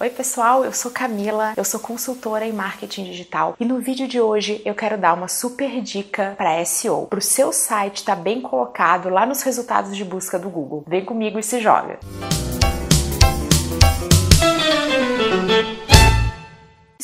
Oi 0.00 0.10
pessoal, 0.10 0.64
eu 0.64 0.72
sou 0.72 0.92
Camila, 0.92 1.54
eu 1.56 1.64
sou 1.64 1.80
consultora 1.80 2.46
em 2.46 2.52
marketing 2.52 3.02
digital 3.02 3.56
e 3.58 3.64
no 3.64 3.80
vídeo 3.80 4.06
de 4.06 4.20
hoje 4.20 4.62
eu 4.64 4.72
quero 4.72 4.96
dar 4.96 5.12
uma 5.12 5.26
super 5.26 5.80
dica 5.82 6.36
para 6.38 6.64
SEO, 6.64 7.08
para 7.08 7.18
o 7.18 7.22
seu 7.22 7.52
site 7.52 7.96
estar 7.96 8.14
tá 8.14 8.22
bem 8.22 8.40
colocado 8.40 9.08
lá 9.08 9.26
nos 9.26 9.42
resultados 9.42 9.96
de 9.96 10.04
busca 10.04 10.38
do 10.38 10.48
Google. 10.48 10.84
Vem 10.86 11.04
comigo 11.04 11.36
e 11.36 11.42
se 11.42 11.58
joga! 11.58 11.98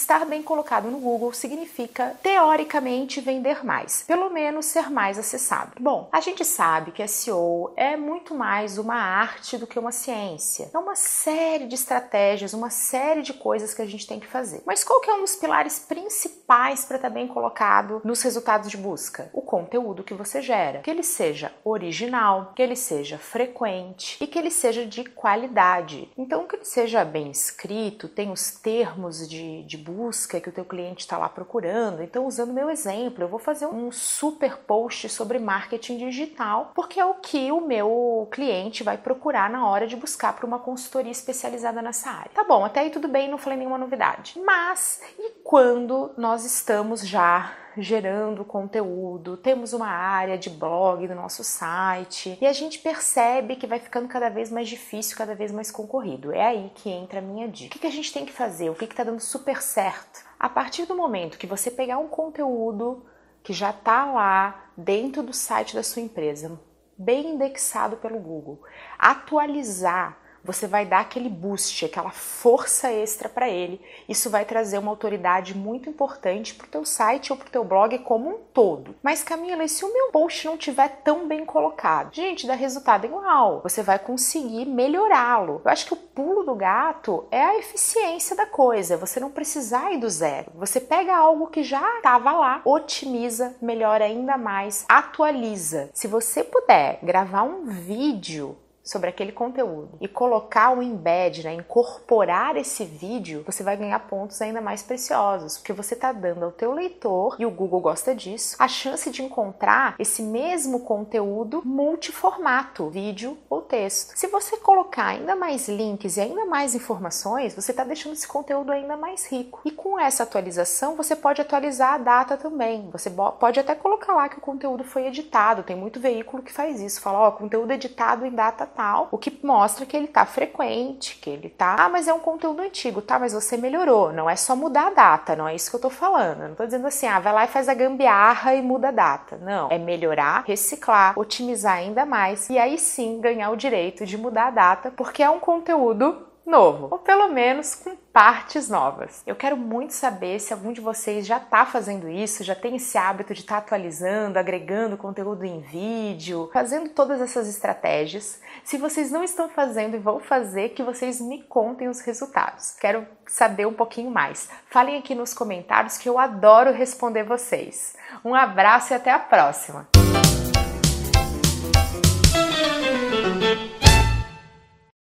Estar 0.05 0.27
bem 0.27 0.43
colocado 0.43 0.91
no 0.91 0.99
Google 0.99 1.33
significa, 1.33 2.15
teoricamente, 2.23 3.23
vender 3.23 3.65
mais, 3.65 4.05
pelo 4.07 4.29
menos 4.29 4.67
ser 4.67 4.91
mais 4.91 5.19
acessado. 5.19 5.73
Bom, 5.81 6.11
a 6.13 6.21
gente 6.21 6.45
sabe 6.45 6.93
que 6.93 7.09
SEO 7.09 7.73
é 7.75 7.97
muito 7.97 8.35
mais 8.35 8.77
uma 8.77 8.97
arte 8.97 9.57
do 9.57 9.67
que 9.67 9.79
uma 9.79 9.93
ciência. 9.93 10.69
É 10.75 10.79
uma 10.79 10.95
série 10.95 11.67
de 11.67 11.75
estratégias, 11.75 12.53
uma 12.53 12.69
série 12.69 13.23
de 13.23 13.33
coisas 13.33 13.73
que 13.73 13.81
a 13.81 13.87
gente 13.87 14.07
tem 14.07 14.21
que 14.21 14.27
fazer. 14.27 14.63
Mas 14.67 14.85
qual 14.85 15.01
que 15.01 15.09
é 15.09 15.15
um 15.15 15.23
dos 15.23 15.37
pilares 15.37 15.79
principais 15.79 16.85
para 16.85 16.97
estar 16.97 17.09
bem 17.09 17.27
colocado 17.27 18.03
nos 18.05 18.21
resultados 18.21 18.71
de 18.71 18.77
busca? 18.77 19.31
O 19.33 19.41
conteúdo 19.41 20.05
que 20.05 20.13
você 20.13 20.43
gera. 20.43 20.81
Que 20.81 20.91
ele 20.91 21.03
seja 21.03 21.51
original, 21.65 22.53
que 22.55 22.61
ele 22.61 22.77
seja 22.77 23.17
frequente 23.17 24.23
e 24.23 24.27
que 24.27 24.39
ele 24.39 24.51
seja 24.51 24.85
de 24.85 25.03
qualidade. 25.03 26.13
Então, 26.19 26.47
que 26.47 26.57
ele 26.57 26.67
seja 26.67 27.07
bem 27.07 27.31
escrito, 27.31 28.07
tem 28.07 28.31
os 28.31 28.51
termos 28.51 29.27
de, 29.27 29.63
de 29.63 29.79
busca 29.79 29.95
busca 30.05 30.39
que 30.39 30.51
o 30.51 30.53
teu 30.53 30.67
cliente 30.67 31.01
está 31.01 31.17
lá 31.17 31.31
procurando. 31.31 32.03
Então, 32.03 32.27
usando 32.27 32.53
meu 32.53 32.69
exemplo, 32.69 33.25
eu 33.25 33.29
vou 33.29 33.39
fazer 33.39 33.67
um 33.67 33.91
super 33.91 34.59
post 34.59 35.09
sobre 35.09 35.39
marketing 35.39 35.97
digital, 35.97 36.73
porque 36.75 37.01
é 37.01 37.05
o 37.07 37.15
que 37.15 37.51
o 37.51 37.63
meu 37.63 38.29
cliente 38.31 38.83
vai 38.83 38.99
procurar 38.99 39.49
na 39.49 39.67
hora 39.67 39.87
de 39.87 39.97
buscar 39.97 40.35
para 40.35 40.45
uma 40.45 40.59
consultoria 40.59 41.11
especializada 41.11 41.81
nessa 41.81 42.11
área. 42.11 42.31
Tá 42.35 42.45
bom, 42.45 42.65
até 42.67 42.81
aí 42.81 42.91
tudo 42.91 43.09
bem, 43.09 43.31
não 43.31 43.39
falei 43.39 43.59
nenhuma 43.59 43.79
novidade. 43.79 44.39
Mas 44.45 45.01
e 45.19 45.31
quando 45.55 46.11
nós 46.17 46.45
estamos 46.45 47.07
já 47.07 47.57
gerando 47.79 48.45
conteúdo, 48.45 49.37
temos 49.37 49.73
uma 49.73 49.87
área 49.87 50.37
de 50.37 50.51
blog 50.51 51.07
do 51.07 51.15
nosso 51.15 51.45
site 51.45 52.37
e 52.43 52.45
a 52.45 52.53
gente 52.53 52.81
percebe 52.81 53.55
que 53.55 53.65
vai 53.65 53.79
ficando 53.79 54.09
cada 54.09 54.29
vez 54.29 54.51
mais 54.51 54.69
difícil, 54.69 55.17
cada 55.17 55.33
vez 55.33 55.53
mais 55.53 55.71
concorrido. 55.71 56.33
É 56.33 56.45
aí 56.45 56.73
que 56.75 56.91
entra 56.91 57.21
a 57.21 57.23
minha 57.23 57.47
dica. 57.47 57.77
O 57.77 57.81
que 57.81 57.87
a 57.87 57.93
gente 57.93 58.13
tem 58.13 58.27
que 58.27 58.33
fazer? 58.33 58.69
O 58.69 58.75
que 58.75 58.85
está 58.85 59.05
dando 59.05 59.21
super 59.21 59.63
certo? 59.63 60.25
A 60.41 60.49
partir 60.49 60.87
do 60.87 60.97
momento 60.97 61.39
que 61.39 61.47
você 61.47 61.71
pegar 61.71 61.99
um 61.99 62.09
conteúdo 62.09 63.07
que 63.41 63.53
já 63.53 63.71
está 63.71 64.07
lá 64.07 64.71
dentro 64.77 65.23
do 65.23 65.33
site 65.33 65.77
da 65.77 65.85
sua 65.85 66.03
empresa, 66.03 66.61
bem 66.99 67.31
indexado 67.31 67.97
pelo 67.99 68.19
Google, 68.19 68.61
atualizar 68.99 70.19
você 70.45 70.67
vai 70.67 70.85
dar 70.85 71.01
aquele 71.01 71.29
boost, 71.29 71.85
aquela 71.85 72.11
força 72.11 72.93
extra 72.93 73.29
para 73.29 73.49
ele. 73.49 73.81
Isso 74.09 74.29
vai 74.29 74.45
trazer 74.45 74.79
uma 74.79 74.91
autoridade 74.91 75.57
muito 75.57 75.89
importante 75.89 76.55
para 76.55 76.67
o 76.67 76.71
teu 76.71 76.85
site 76.85 77.33
ou 77.33 77.39
para 77.39 77.49
o 77.49 77.51
teu 77.51 77.65
blog 77.65 77.99
como 78.01 78.29
um 78.29 78.39
todo. 78.53 78.95
Mas 79.03 79.23
Camila, 79.23 79.65
e 79.65 79.69
se 79.69 79.85
o 79.85 79.93
meu 79.93 80.11
post 80.11 80.47
não 80.47 80.57
tiver 80.57 81.01
tão 81.03 81.27
bem 81.27 81.45
colocado? 81.45 82.15
Gente, 82.15 82.47
dá 82.47 82.55
resultado 82.55 83.07
igual. 83.07 83.61
Você 83.63 83.83
vai 83.83 83.99
conseguir 83.99 84.67
melhorá-lo. 84.67 85.63
Eu 85.65 85.71
acho 85.71 85.87
que 85.87 85.95
o 85.95 85.97
pulo 85.97 86.43
do 86.43 86.55
gato 86.55 87.25
é 87.31 87.43
a 87.43 87.59
eficiência 87.59 88.37
da 88.37 88.47
coisa. 88.47 88.97
Você 88.97 89.19
não 89.19 89.31
precisar 89.31 89.93
ir 89.93 89.99
do 89.99 90.11
zero. 90.11 90.53
Você 90.55 90.81
pega 90.81 91.17
algo 91.17 91.47
que 91.47 91.63
já 91.63 91.97
estava 91.97 92.33
lá, 92.33 92.61
otimiza, 92.65 93.57
melhora 93.61 94.05
ainda 94.05 94.37
mais, 94.37 94.85
atualiza. 94.89 95.91
Se 95.95 96.07
você 96.07 96.45
puder 96.45 96.99
gravar 97.03 97.43
um 97.43 97.65
vídeo 97.65 98.57
sobre 98.85 99.09
aquele 99.09 99.33
conteúdo 99.33 99.97
e 100.01 100.07
colocar 100.07 100.77
o 100.77 100.83
embed, 100.83 101.43
né, 101.43 101.55
incorporar 101.55 102.57
esse 102.57 102.85
vídeo, 102.85 103.43
você 103.47 103.63
vai 103.63 103.77
ganhar 103.77 103.99
pontos 104.01 104.41
ainda 104.43 104.61
mais 104.61 104.83
preciosos, 104.83 105.57
porque 105.57 105.73
você 105.73 105.95
está 105.95 106.13
dando 106.13 106.45
ao 106.45 106.53
teu 106.53 106.73
leitor, 106.73 107.37
e 107.39 107.47
o 107.47 107.51
Google 107.51 107.81
gosta 107.81 108.15
disso, 108.15 108.57
a 108.59 108.69
chance 108.69 109.11
de 109.11 109.23
encontrar 109.23 109.95
esse 109.99 110.23
mesmo 110.23 110.81
conteúdo 110.81 111.63
multiformato, 111.65 112.91
vídeo 112.91 113.39
ou 113.49 113.63
texto. 113.63 114.13
Se 114.15 114.27
você 114.27 114.59
colocar 114.59 115.07
ainda 115.07 115.35
mais 115.35 115.69
links 115.69 116.17
e 116.17 116.21
ainda 116.21 116.45
mais 116.45 116.75
informações, 116.75 117.55
você 117.55 117.71
está 117.71 117.85
deixando 117.85 118.13
esse 118.13 118.29
conteúdo 118.29 118.71
ainda 118.71 118.97
mais 118.97 119.27
rico. 119.27 119.61
E 119.65 119.71
com 119.71 119.99
essa 119.99 120.25
atualização, 120.25 120.95
você 120.95 121.17
pode 121.17 121.41
atualizar 121.41 121.95
a 121.95 121.99
data 121.99 122.37
também. 122.37 122.91
Você 122.91 123.11
pode 123.11 123.59
até 123.59 123.75
colocar 123.75 124.13
lá 124.13 124.29
que 124.29 124.39
o 124.39 124.43
conteúdo 124.43 124.85
foi 124.85 125.07
editado. 125.07 125.63
Tem 125.63 125.77
muito 125.77 126.01
veículo 126.01 126.43
que 126.43 126.53
faz 126.53 126.81
isso, 126.81 127.01
fala, 127.01 127.21
ó, 127.21 127.31
conteúdo 127.31 127.73
editado 127.73 128.27
em 128.27 128.31
data 128.31 128.67
tal, 128.77 129.09
o 129.11 129.19
que 129.19 129.39
mostra 129.43 129.87
que 129.87 129.97
ele 129.97 130.07
tá 130.07 130.27
frequente, 130.27 131.19
que 131.21 131.31
ele 131.31 131.49
tá, 131.49 131.77
ah, 131.79 131.89
mas 131.89 132.09
é 132.09 132.13
um 132.13 132.19
conteúdo 132.19 132.61
antigo, 132.61 133.01
tá, 133.01 133.19
mas 133.19 133.33
você 133.33 133.57
melhorou, 133.57 134.13
não 134.13 134.29
é 134.29 134.37
só 134.37 134.55
mudar 134.55 134.89
a 134.89 134.91
data, 134.91 135.37
não 135.37 135.49
é 135.49 135.55
isso 135.55 135.71
que 135.71 135.77
eu 135.77 135.81
tô 135.81 135.91
falando. 135.91 136.43
Eu 136.43 136.49
não 136.49 136.55
tô 136.55 136.65
dizendo 136.65 136.87
assim, 136.87 137.07
ah, 137.07 137.21
vai 137.21 137.33
lá 137.33 137.45
e 137.45 137.49
faz 137.49 137.69
a 137.69 137.75
gambiarra 137.75 138.55
e 138.55 138.63
muda 138.63 138.89
a 138.89 138.93
data. 138.93 139.37
Não, 139.37 139.69
é 139.71 139.79
melhorar, 139.79 140.45
reciclar, 140.47 141.19
otimizar 141.19 141.77
ainda 141.77 142.05
mais 142.05 142.49
e 142.51 142.59
aí 142.59 142.79
sim 142.79 143.21
ganhar 143.21 143.51
o 143.51 143.57
direito 143.57 144.05
de 144.05 144.19
mudar 144.19 144.49
a 144.49 144.51
data, 144.51 144.91
porque 144.91 145.23
é 145.23 145.31
um 145.31 145.41
conteúdo 145.41 146.34
novo, 146.47 146.89
ou 146.91 146.99
pelo 146.99 147.29
menos 147.29 147.75
com 147.75 147.97
partes 148.13 148.69
novas. 148.69 149.23
Eu 149.27 149.35
quero 149.35 149.57
muito 149.57 149.93
saber 149.93 150.39
se 150.39 150.53
algum 150.53 150.73
de 150.73 150.81
vocês 150.81 151.27
já 151.27 151.39
está 151.39 151.67
fazendo 151.67 152.09
isso, 152.09 152.45
já 152.45 152.55
tem 152.55 152.77
esse 152.77 152.97
hábito 152.97 153.35
de 153.35 153.41
estar 153.41 153.57
tá 153.57 153.61
atualizando, 153.61 154.39
agregando 154.39 154.97
conteúdo 154.97 155.45
em 155.45 155.61
vídeo, 155.61 156.51
fazendo 156.53 156.91
todas 156.91 157.21
essas 157.21 157.49
estratégias. 157.49 158.41
Se 158.63 158.79
vocês 158.79 159.11
não 159.11 159.25
estão 159.25 159.49
fazendo 159.49 159.97
e 159.97 159.99
vão 159.99 160.21
fazer, 160.21 160.71
que 160.71 160.83
vocês 160.83 161.21
me 161.21 161.43
contem 161.43 161.89
os 161.89 162.01
resultados. 162.01 162.77
Quero 162.81 163.07
saber 163.27 163.67
um 163.67 163.73
pouquinho 163.73 164.11
mais. 164.11 164.49
Falem 164.71 164.99
aqui 164.99 165.15
nos 165.15 165.35
comentários 165.35 165.99
que 165.99 166.09
eu 166.09 166.19
adoro 166.19 166.73
responder 166.73 167.25
vocês. 167.25 167.97
Um 168.25 168.35
abraço 168.35 168.93
e 168.93 168.97
até 168.97 169.11
a 169.11 169.19
próxima! 169.19 169.94